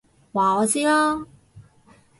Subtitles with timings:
[0.33, 1.27] 話我知啦！